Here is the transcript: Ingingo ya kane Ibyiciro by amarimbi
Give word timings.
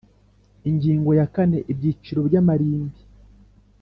Ingingo 0.69 1.09
ya 1.19 1.27
kane 1.35 1.57
Ibyiciro 1.71 2.19
by 2.27 2.35
amarimbi 2.41 3.01